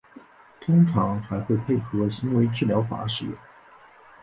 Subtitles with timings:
[0.59, 3.35] 通常还会配合行为治疗法使用。